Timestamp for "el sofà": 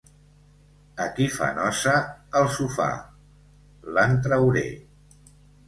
2.41-2.89